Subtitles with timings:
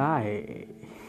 [0.00, 0.40] Hai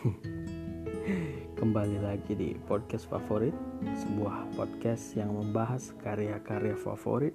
[1.64, 3.56] Kembali lagi di podcast favorit
[3.88, 7.32] Sebuah podcast yang membahas karya-karya favorit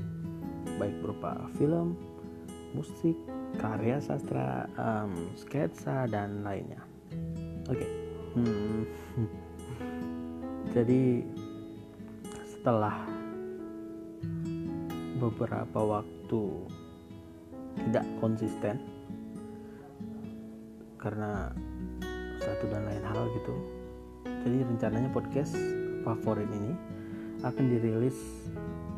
[0.77, 1.97] Baik berupa film,
[2.77, 3.17] musik,
[3.57, 6.85] karya sastra, um, sketsa, dan lainnya
[7.73, 7.91] Oke okay.
[8.37, 8.85] hmm.
[10.77, 11.25] Jadi
[12.53, 13.01] setelah
[15.17, 16.69] beberapa waktu
[17.81, 18.96] tidak konsisten
[21.07, 21.55] karena
[22.43, 23.55] satu dan lain hal gitu.
[24.27, 25.55] Jadi rencananya podcast
[26.03, 26.75] favorit ini
[27.47, 28.19] akan dirilis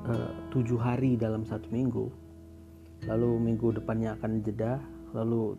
[0.09, 2.09] eh, tujuh hari dalam satu minggu.
[3.05, 4.81] Lalu minggu depannya akan jeda
[5.13, 5.57] lalu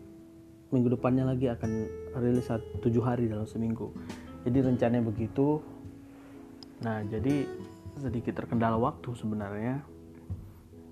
[0.70, 1.70] minggu depannya lagi akan
[2.18, 2.50] rilis
[2.82, 3.94] tujuh hari dalam seminggu.
[4.42, 5.62] Jadi rencananya begitu.
[6.82, 7.46] Nah jadi
[7.94, 9.86] sedikit terkendala waktu sebenarnya.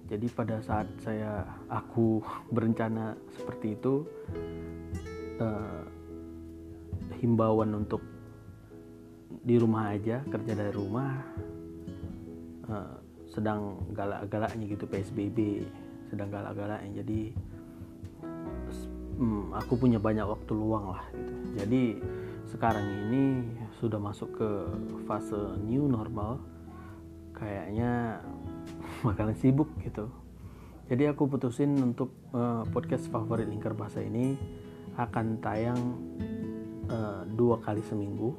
[0.08, 2.22] Jadi pada saat saya aku
[2.54, 4.06] berencana seperti itu
[5.38, 5.82] uh,
[7.18, 8.02] himbauan untuk
[9.42, 11.10] di rumah aja kerja dari rumah
[12.68, 12.96] uh,
[13.28, 15.64] sedang galak-galaknya gitu PSBB
[16.08, 17.04] sedang galak-galaknya.
[17.04, 17.20] Jadi
[19.20, 21.34] um, aku punya banyak waktu luang lah gitu.
[21.60, 21.82] Jadi
[22.48, 23.44] sekarang ini
[23.76, 24.50] sudah masuk ke
[25.04, 26.40] fase new normal.
[27.36, 28.24] Kayaknya
[29.06, 30.08] bakalan sibuk gitu.
[30.88, 34.40] Jadi aku putusin untuk uh, podcast favorit lingkar bahasa ini
[34.98, 35.80] akan tayang
[36.90, 38.34] uh, dua kali seminggu.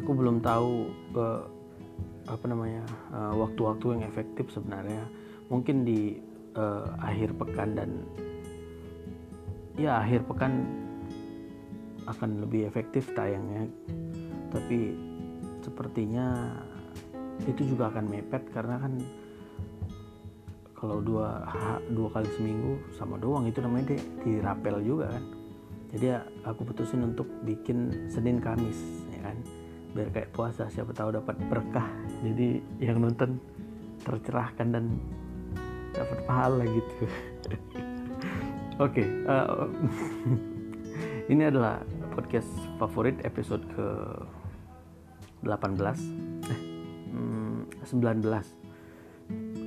[0.00, 1.44] Aku belum tahu uh,
[2.24, 2.80] apa namanya
[3.36, 5.04] waktu-waktu uh, yang efektif sebenarnya.
[5.52, 6.16] Mungkin di
[6.56, 7.90] uh, akhir pekan dan
[9.76, 10.64] ya akhir pekan
[12.08, 13.68] akan lebih efektif tayangnya.
[14.48, 14.96] Tapi
[15.60, 16.56] sepertinya
[17.44, 18.96] itu juga akan mepet karena kan
[20.84, 21.48] kalau dua
[21.96, 25.24] dua kali seminggu sama doang itu namanya di, di rapel juga kan.
[25.96, 29.36] Jadi ya, aku putusin untuk bikin Senin Kamis ya kan.
[29.96, 31.88] Biar kayak puasa siapa tahu dapat berkah.
[32.20, 33.40] Jadi yang nonton
[34.04, 34.84] tercerahkan dan
[35.96, 36.94] dapat pahala gitu.
[38.84, 41.80] Oke okay, uh, eh, ini adalah
[42.12, 43.86] podcast favorit episode ke
[45.46, 45.80] 18
[46.50, 46.60] eh,
[47.08, 48.63] hmm, 19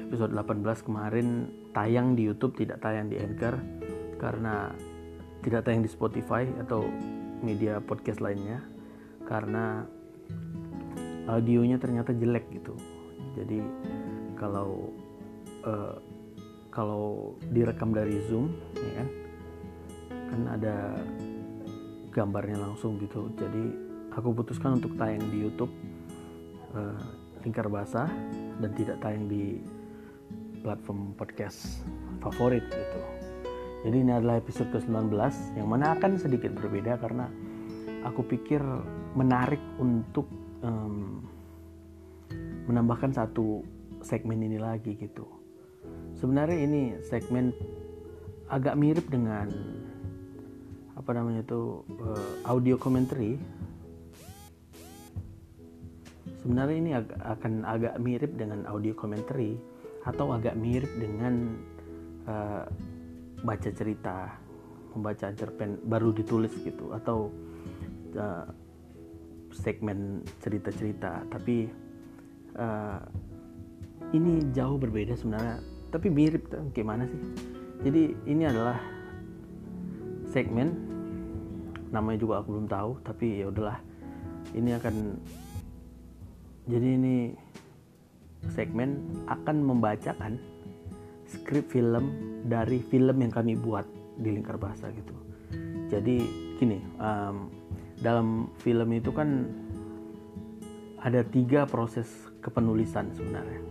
[0.07, 3.59] episode 18 kemarin tayang di YouTube tidak tayang di Anchor
[4.15, 4.71] karena
[5.43, 6.87] tidak tayang di Spotify atau
[7.43, 8.63] media podcast lainnya
[9.27, 9.83] karena
[11.27, 12.73] audionya ternyata jelek gitu.
[13.35, 13.59] Jadi
[14.39, 14.95] kalau
[15.67, 15.99] uh,
[16.71, 19.07] kalau direkam dari Zoom ya kan
[20.31, 20.75] kan ada
[22.15, 23.27] gambarnya langsung gitu.
[23.35, 23.63] Jadi
[24.15, 25.71] aku putuskan untuk tayang di YouTube
[26.73, 26.97] uh,
[27.43, 28.09] lingkar basah
[28.57, 29.61] dan tidak tayang di
[30.61, 31.81] platform podcast
[32.21, 32.99] favorit gitu.
[33.85, 35.13] Jadi ini adalah episode ke-19
[35.55, 37.29] yang mana akan sedikit berbeda karena
[38.03, 38.59] aku pikir
[39.13, 40.25] menarik untuk
[40.65, 41.23] um,
[42.67, 43.63] menambahkan satu
[44.01, 45.23] segmen ini lagi gitu.
[46.17, 47.53] Sebenarnya ini segmen
[48.49, 49.47] agak mirip dengan
[50.97, 53.37] apa namanya itu uh, audio commentary.
[56.41, 56.91] Sebenarnya ini
[57.23, 59.59] akan agak mirip dengan audio commentary
[60.07, 61.59] atau agak mirip dengan
[62.23, 62.63] uh,
[63.43, 64.39] baca cerita
[64.95, 67.29] membaca cerpen baru ditulis gitu atau
[68.15, 68.47] uh,
[69.51, 71.27] segmen cerita-cerita.
[71.27, 71.67] Tapi
[72.55, 73.03] uh,
[74.15, 75.59] ini jauh berbeda sebenarnya
[75.91, 77.21] tapi mirip gimana sih?
[77.83, 78.79] Jadi ini adalah
[80.31, 80.73] segmen
[81.91, 83.79] namanya juga aku belum tahu tapi ya udahlah
[84.51, 84.95] ini akan
[86.67, 87.31] jadi ini
[88.51, 90.39] segmen akan membacakan
[91.27, 92.15] skrip film
[92.47, 93.83] dari film yang kami buat
[94.17, 95.13] di lingkar bahasa gitu.
[95.87, 96.17] Jadi
[96.57, 97.51] gini, um,
[97.99, 99.47] dalam film itu kan
[101.03, 102.07] ada tiga proses
[102.41, 103.61] kepenulisan sebenarnya.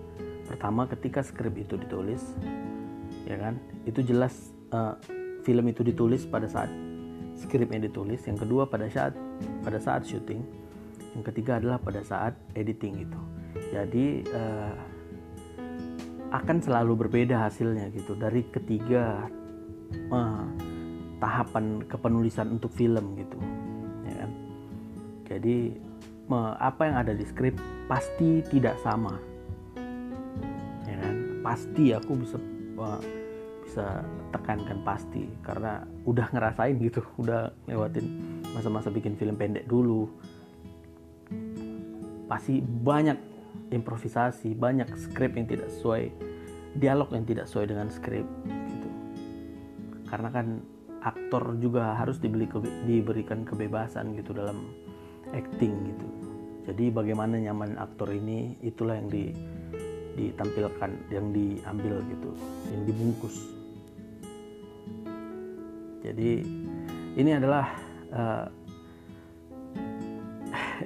[0.47, 2.23] Pertama, ketika skrip itu ditulis,
[3.27, 4.95] ya kan, itu jelas uh,
[5.43, 6.71] film itu ditulis pada saat
[7.37, 8.23] skripnya ditulis.
[8.25, 9.13] Yang kedua pada saat
[9.67, 10.41] pada saat syuting.
[11.19, 13.21] Yang ketiga adalah pada saat editing gitu
[13.73, 14.75] jadi uh,
[16.35, 18.19] akan selalu berbeda hasilnya gitu.
[18.19, 19.31] Dari ketiga
[20.11, 20.47] uh,
[21.23, 23.39] tahapan kepenulisan untuk film gitu
[24.05, 24.31] ya kan?
[25.27, 25.57] Jadi
[26.31, 27.57] uh, apa yang ada di skrip
[27.87, 29.15] pasti tidak sama
[30.85, 31.15] ya kan?
[31.47, 32.37] Pasti aku bisa
[32.77, 33.01] uh,
[33.67, 40.11] bisa tekankan pasti karena udah ngerasain gitu udah lewatin masa-masa bikin film pendek dulu.
[42.27, 43.36] Pasti banyak
[43.71, 46.11] improvisasi banyak skrip yang tidak sesuai
[46.77, 48.89] dialog yang tidak sesuai dengan skrip gitu.
[50.07, 50.47] Karena kan
[51.03, 52.47] aktor juga harus dibeli
[52.85, 54.71] diberikan kebebasan gitu dalam
[55.33, 56.07] acting gitu.
[56.67, 59.31] Jadi bagaimana nyaman aktor ini itulah yang di
[60.17, 62.31] ditampilkan yang diambil gitu
[62.73, 63.37] yang dibungkus.
[66.03, 66.43] Jadi
[67.19, 67.67] ini adalah
[68.15, 68.47] uh,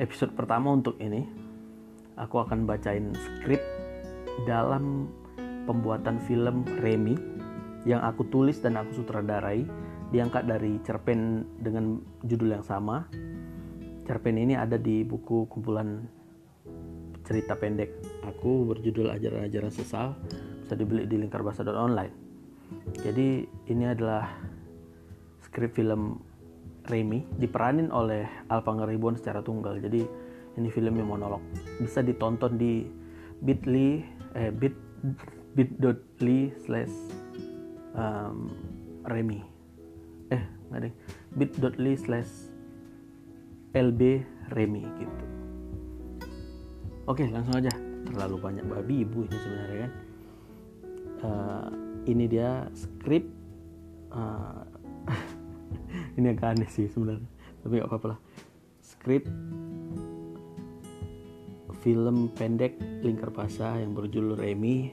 [0.01, 1.40] episode pertama untuk ini
[2.21, 3.65] aku akan bacain skrip
[4.45, 5.09] dalam
[5.65, 7.17] pembuatan film Remy
[7.89, 9.65] yang aku tulis dan aku sutradarai.
[10.11, 13.07] Diangkat dari cerpen dengan judul yang sama.
[14.11, 16.03] Cerpen ini ada di buku kumpulan
[17.23, 17.95] cerita pendek.
[18.27, 20.19] Aku berjudul ajaran-ajaran sesal
[20.67, 22.31] bisa dibeli di lingkarbahasa.online
[23.01, 24.31] jadi ini adalah
[25.43, 26.23] skrip film
[26.87, 29.79] Remy diperanin oleh Alpa Ngeribuan secara tunggal.
[29.79, 30.03] Jadi
[30.59, 31.43] ini filmnya monolog
[31.79, 32.87] bisa ditonton di
[33.45, 33.89] bit.ly
[34.35, 34.75] eh bit
[35.55, 36.95] bit.ly slash
[37.95, 38.51] um,
[39.07, 39.41] Remy
[40.31, 40.95] eh nggak deh
[41.35, 42.51] bit.ly slash
[43.75, 44.01] lb
[44.51, 45.31] Remy gitu
[47.11, 47.75] Oke, langsung aja.
[48.07, 49.93] Terlalu banyak babi ibu ini sebenarnya kan.
[51.27, 51.69] Uh,
[52.07, 53.27] ini dia skrip.
[54.15, 54.63] Uh,
[56.19, 57.27] ini agak aneh sih sebenarnya,
[57.67, 58.19] tapi gak apa-apa lah.
[58.79, 59.27] Skrip
[61.81, 64.93] film pendek Lingkar Pasha yang berjudul Remy,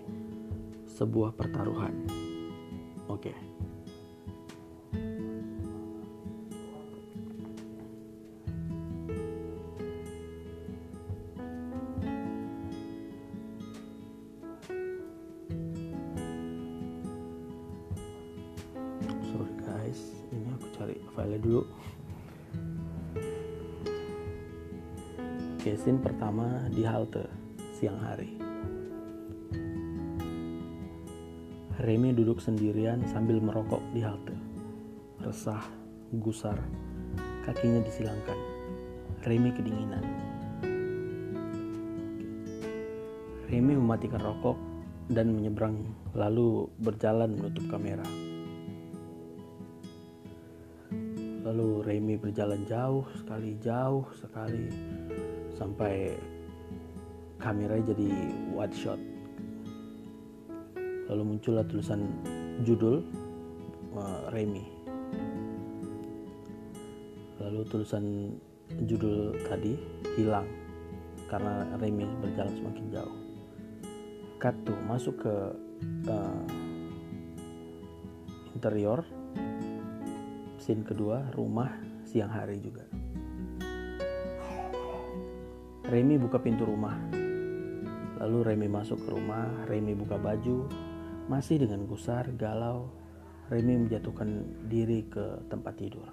[0.87, 1.93] sebuah pertaruhan.
[3.11, 3.31] Oke.
[3.31, 3.46] Okay.
[26.37, 27.25] Pertama di halte
[27.73, 28.29] siang hari.
[31.81, 34.37] Remy duduk sendirian sambil merokok di halte.
[35.25, 35.65] Resah,
[36.21, 36.61] gusar,
[37.41, 38.37] kakinya disilangkan.
[39.25, 40.05] Remy kedinginan.
[43.49, 44.61] Remy mematikan rokok
[45.09, 48.05] dan menyeberang lalu berjalan menutup kamera.
[51.47, 54.67] lalu Remy berjalan jauh sekali jauh sekali
[55.57, 56.13] sampai
[57.41, 58.09] kamera jadi
[58.53, 59.01] wide shot.
[61.09, 62.05] Lalu muncullah tulisan
[62.61, 63.01] judul
[63.97, 64.65] uh, Remy.
[67.41, 68.37] Lalu tulisan
[68.85, 69.73] judul tadi
[70.15, 70.47] hilang
[71.27, 73.17] karena Remy berjalan semakin jauh.
[74.63, 75.35] Tuh masuk ke
[76.07, 76.43] uh,
[78.55, 79.03] interior
[80.55, 81.67] scene kedua rumah
[82.07, 82.86] siang hari juga
[85.87, 86.99] Remy buka pintu rumah
[88.19, 90.67] lalu Remy masuk ke rumah Remy buka baju
[91.31, 92.91] masih dengan gusar galau
[93.47, 96.11] Remy menjatuhkan diri ke tempat tidur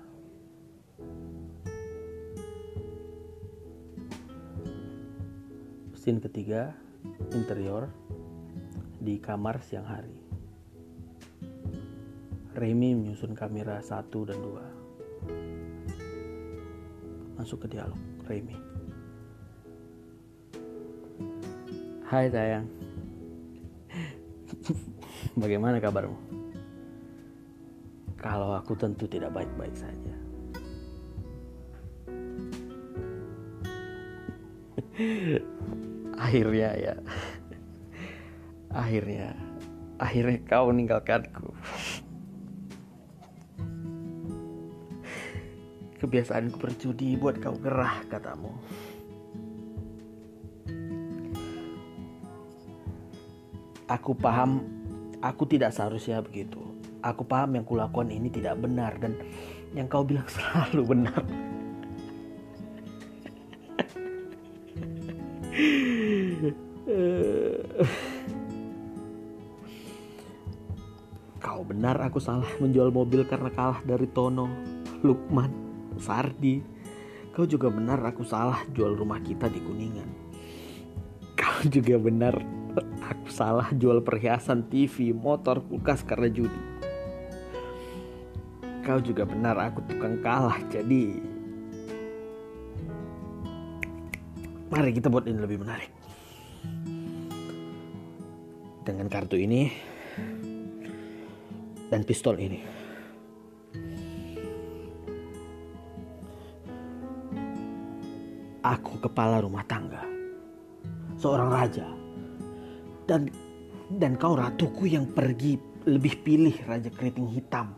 [5.99, 6.71] scene ketiga
[7.35, 7.91] interior
[9.03, 10.25] di kamar siang hari
[12.55, 14.63] Remy menyusun kamera satu dan dua.
[17.35, 17.99] Masuk ke dialog,
[18.31, 18.64] Remy.
[22.05, 22.69] Hai sayang.
[25.41, 26.13] Bagaimana kabarmu?
[28.21, 30.13] Kalau aku tentu tidak baik-baik saja.
[36.29, 36.95] akhirnya ya.
[38.69, 39.33] Akhirnya.
[39.97, 41.57] Akhirnya kau meninggalkanku.
[46.05, 48.53] Kebiasaanku berjudi buat kau gerah, katamu.
[53.95, 54.59] Aku paham,
[55.23, 56.59] aku tidak seharusnya begitu.
[56.99, 59.15] Aku paham yang kulakukan ini tidak benar dan
[59.71, 61.23] yang kau bilang selalu benar.
[71.39, 74.51] Kau benar aku salah menjual mobil karena kalah dari Tono,
[75.07, 75.55] Lukman,
[76.03, 76.59] Sardi.
[77.31, 80.11] Kau juga benar aku salah jual rumah kita di Kuningan.
[81.39, 82.54] Kau juga benar
[83.35, 86.63] salah jual perhiasan TV, motor, kulkas karena judi.
[88.87, 91.35] Kau juga benar aku tukang kalah jadi
[94.75, 95.87] Mari kita buat ini lebih menarik.
[98.83, 99.71] Dengan kartu ini
[101.95, 102.59] dan pistol ini.
[108.67, 110.03] Aku kepala rumah tangga,
[111.21, 111.87] seorang raja,
[113.05, 113.29] dan
[113.93, 117.77] dan kau ratuku yang pergi lebih pilih raja keriting hitam.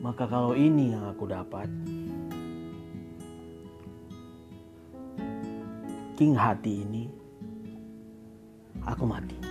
[0.00, 1.68] Maka kalau ini yang aku dapat,
[6.16, 7.04] King hati ini,
[8.88, 9.49] aku mati.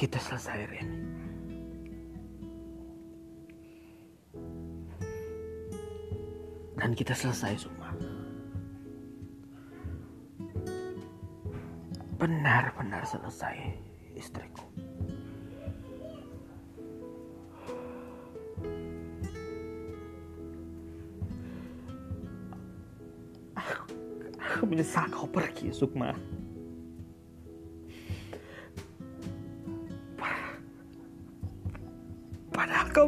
[0.00, 0.98] Kita selesai Remy.
[6.80, 7.92] Dan kita selesai semua.
[12.20, 13.80] benar-benar selesai
[14.12, 14.60] istriku.
[23.56, 23.84] Aku,
[24.36, 26.12] aku menyesal kau pergi, Sukma.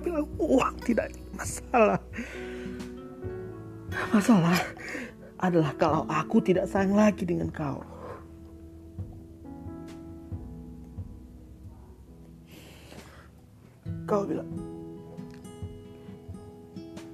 [0.02, 2.00] Bilang uang tidak masalah.
[4.10, 4.58] Masalah
[5.38, 7.80] adalah kalau aku tidak sayang lagi dengan kau.
[14.02, 14.50] Kau bilang,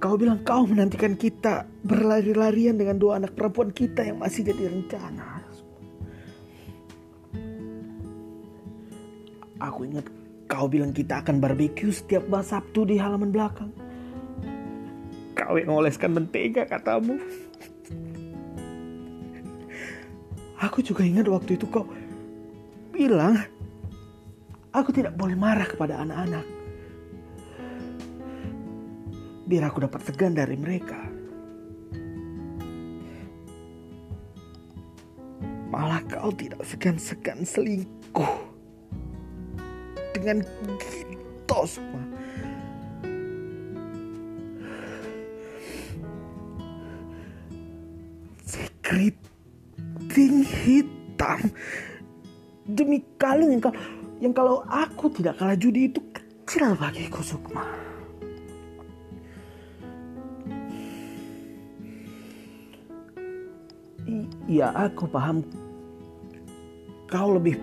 [0.01, 5.39] kau bilang kau menantikan kita berlari-larian dengan dua anak perempuan kita yang masih jadi rencana.
[9.59, 10.07] Aku ingat
[10.49, 13.69] kau bilang kita akan barbeque setiap bahas Sabtu di halaman belakang.
[15.37, 17.21] Kau yang oleskan mentega katamu.
[20.59, 21.85] Aku juga ingat waktu itu kau
[22.91, 23.37] bilang
[24.73, 26.43] aku tidak boleh marah kepada anak-anak
[29.47, 30.99] biar aku dapat segan dari mereka.
[35.69, 38.48] Malah kau tidak segan-segan selingkuh
[40.19, 40.43] dengan
[40.77, 42.03] kita semua.
[48.43, 51.39] Sekeriting hitam
[52.67, 53.63] demi kalung yang,
[54.19, 57.63] yang kalau aku tidak kalah judi itu kecil bagiku Sukma.
[64.49, 65.45] ya aku paham
[67.05, 67.61] kau lebih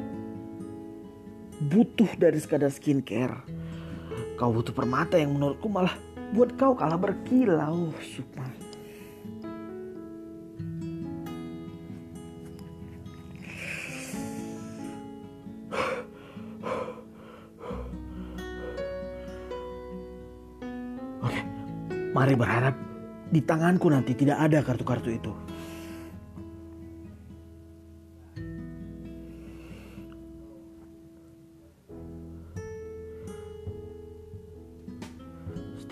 [1.61, 3.41] butuh dari sekadar skincare.
[4.37, 5.97] Kau butuh permata yang menurutku malah
[6.37, 8.45] buat kau kalah berkilau, Sukma.
[22.17, 22.73] Mari berharap
[23.29, 25.33] di tanganku nanti tidak ada kartu-kartu itu.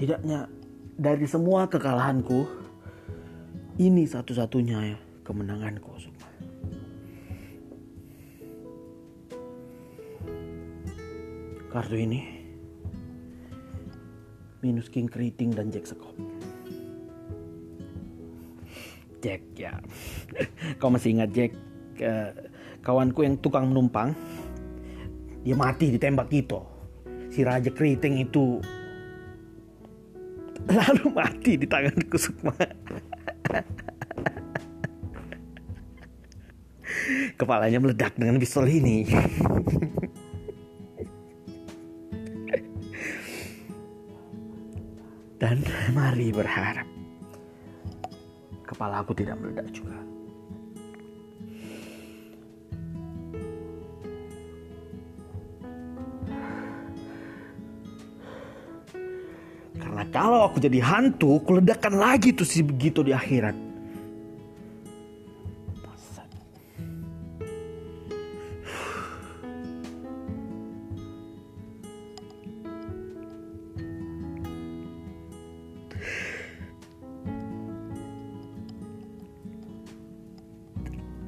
[0.05, 0.53] Setidaknya
[1.01, 2.45] dari semua kekalahanku,
[3.81, 5.97] ini satu-satunya ya kemenanganku.
[5.97, 6.29] Semua.
[11.73, 12.21] Kartu ini
[14.61, 16.13] minus king keriting dan jack sekop.
[19.25, 19.73] Jack ya,
[20.85, 21.57] kau masih ingat Jack
[22.85, 24.13] kawanku yang tukang menumpang?
[25.49, 26.61] Dia mati ditembak gitu.
[27.33, 28.61] Si Raja Keriting itu
[30.75, 32.55] lalu mati di tanganku Sukma.
[37.35, 39.07] Kepalanya meledak dengan pistol ini.
[45.39, 45.61] Dan
[45.93, 46.89] mari berharap
[48.65, 50.14] kepala aku tidak meledak juga.
[59.75, 63.75] Karena kalau aku jadi hantu, aku ledakan lagi tuh si begitu di akhirat.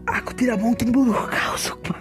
[0.06, 1.95] Aku tidak mungkin bunuh kau, Sukma.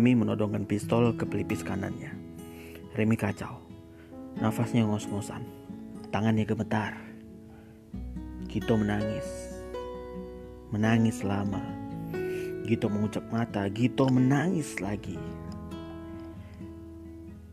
[0.00, 2.08] Remy menodongkan pistol ke pelipis kanannya.
[2.96, 3.60] Remy kacau.
[4.40, 5.44] Nafasnya ngos-ngosan.
[6.08, 6.96] Tangannya gemetar.
[8.48, 9.28] Gito menangis.
[10.72, 11.60] Menangis lama.
[12.64, 15.20] Gito mengucap mata, Gito menangis lagi.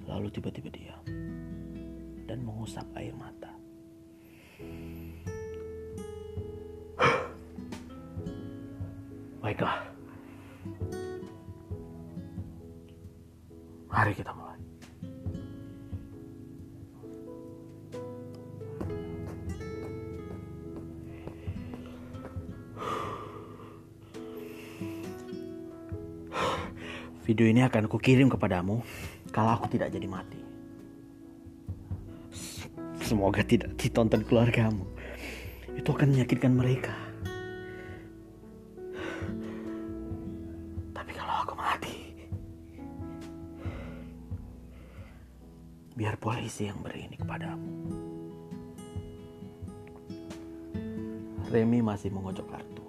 [0.08, 1.04] Lalu tiba-tiba diam
[2.32, 3.52] dan mengusap air mata.
[9.44, 9.84] Baiklah.
[13.98, 14.62] Mari kita mulai.
[27.26, 28.86] Video ini akan kukirim kepadamu
[29.34, 30.46] kalau aku tidak jadi mati.
[33.02, 34.86] Semoga tidak ditonton keluargamu.
[35.74, 37.07] Itu akan menyakitkan mereka.
[45.98, 47.70] Biar polisi yang beri ini kepadamu.
[51.50, 52.86] Remy masih mengocok kartu.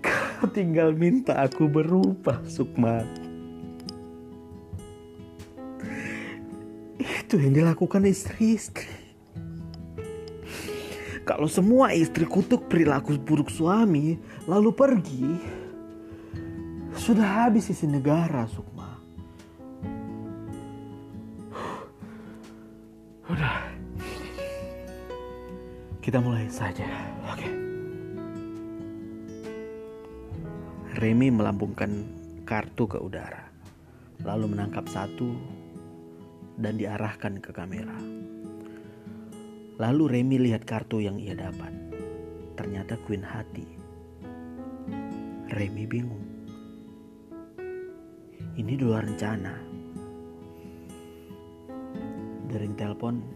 [0.00, 3.04] Kau tinggal minta aku berubah, Sukma.
[6.96, 9.01] Itu yang dilakukan istri-istri.
[11.32, 15.32] Kalau semua istri kutuk perilaku buruk suami, lalu pergi,
[16.92, 19.00] sudah habis isi negara, Sukma.
[23.32, 23.64] Udah.
[26.04, 26.84] Kita mulai saja.
[27.32, 27.48] Oke.
[31.00, 32.12] Remy melambungkan
[32.44, 33.48] kartu ke udara,
[34.20, 35.32] lalu menangkap satu
[36.60, 38.21] dan diarahkan ke kamera.
[39.82, 41.74] Lalu Remy lihat kartu yang ia dapat.
[42.54, 43.66] Ternyata Queen Hati.
[45.50, 46.22] Remy bingung.
[48.54, 49.58] Ini di luar rencana.
[52.46, 53.26] Dering telepon.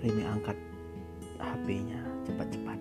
[0.00, 0.56] Remy angkat
[1.36, 2.80] HP-nya cepat-cepat.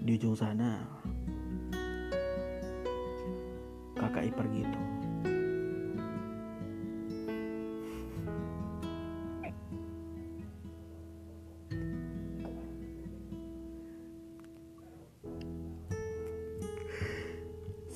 [0.00, 0.91] Di ujung sana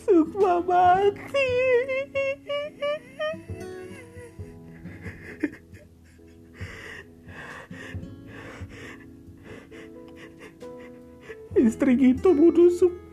[0.06, 1.50] Sukma mati.
[11.58, 13.05] Istri gitu bunuh Sukma.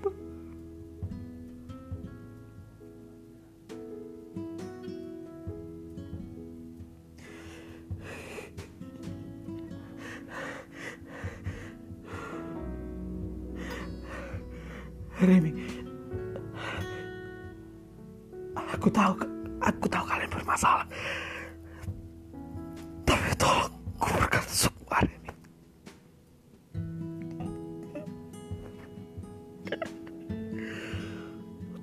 [23.03, 25.31] Tapi tolong kuburkan Sukma Remy.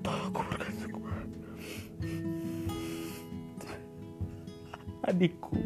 [0.01, 0.73] Tolong kuburkan.
[5.05, 5.60] Adikku.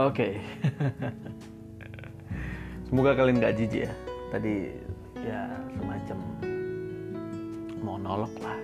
[0.00, 0.40] Oke.
[2.88, 3.92] Semoga kalian gak jijik ya.
[4.32, 4.72] Tadi
[5.20, 5.40] ya
[5.76, 6.18] semacam
[7.84, 8.56] monolog lah.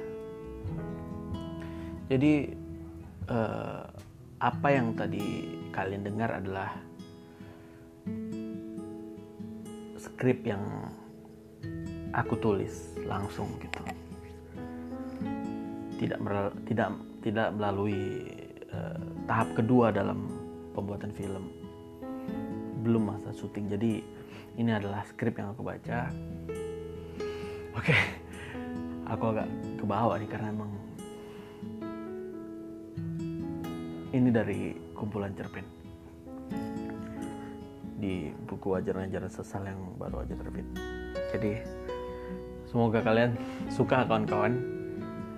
[2.09, 2.57] Jadi
[3.29, 3.83] eh,
[4.41, 6.73] apa yang tadi kalian dengar adalah
[10.01, 10.65] skrip yang
[12.17, 13.85] aku tulis langsung gitu.
[16.01, 16.17] Tidak
[16.65, 16.89] tidak
[17.21, 18.25] tidak melalui
[18.73, 20.36] eh, tahap kedua dalam
[20.77, 21.49] pembuatan film.
[22.85, 24.05] Belum masa syuting jadi
[24.61, 26.13] ini adalah skrip yang aku baca.
[27.73, 27.97] Oke
[29.07, 30.71] aku agak ke bawah nih karena emang
[34.11, 35.67] ini dari kumpulan cerpen.
[37.97, 40.67] Di buku wajar-wajar sesal yang baru aja terbit.
[41.33, 41.53] Jadi
[42.69, 43.37] semoga kalian
[43.73, 44.53] suka kawan-kawan.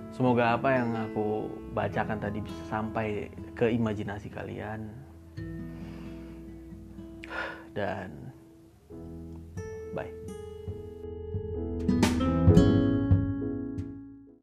[0.09, 4.89] Semoga apa yang aku bacakan tadi bisa sampai ke imajinasi kalian
[7.73, 8.28] dan